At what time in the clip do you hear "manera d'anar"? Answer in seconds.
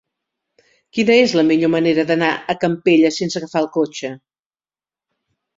1.75-2.31